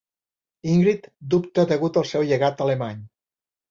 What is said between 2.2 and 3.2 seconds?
llegat alemany.